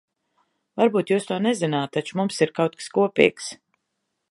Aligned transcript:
Varbūt 0.81 1.11
jūs 1.13 1.27
to 1.31 1.37
nezināt, 1.47 1.93
taču 1.99 2.19
mums 2.21 2.41
ir 2.47 2.55
kaut 2.61 2.79
kas 2.81 2.91
kopīgs. 2.99 3.55